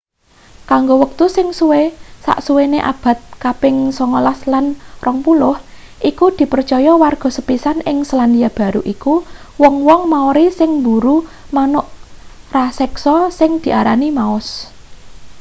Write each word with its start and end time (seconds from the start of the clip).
kanggo 0.69 0.95
wektu 1.03 1.25
sing 1.35 1.47
suwe 1.59 1.83
sasuwene 2.25 2.79
abad 2.91 3.19
kaping 3.43 3.77
sangalas 3.97 4.39
lan 4.51 4.65
rongpuluh 5.05 5.57
iku 6.09 6.25
dipercaya 6.39 6.91
warga 7.03 7.29
sepisan 7.37 7.77
ing 7.89 7.97
selandia 8.09 8.49
baru 8.59 8.81
iku 8.93 9.13
wong-wong 9.61 10.01
maori 10.13 10.47
sing 10.59 10.69
mburu 10.81 11.17
manuk 11.55 11.87
raseksa 12.55 13.15
sing 13.37 13.51
diarani 13.63 14.07
moas 14.17 14.47